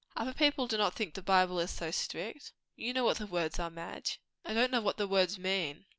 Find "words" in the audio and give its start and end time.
3.27-3.59, 5.07-5.37